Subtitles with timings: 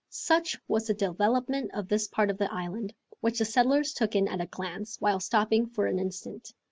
[0.09, 4.27] Such was the development of this part of the island, which the settlers took in
[4.27, 6.51] at a glance, while stopping for an instant.